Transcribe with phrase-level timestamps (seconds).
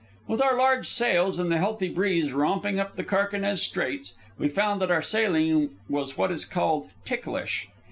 [0.27, 4.81] With our large sails and the healthy breeze romping up the Carquinez Straits, we found
[4.81, 7.67] that our sailing was what is called "ticklish."